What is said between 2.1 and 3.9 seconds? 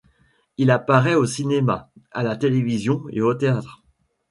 la télévision et au théâtre.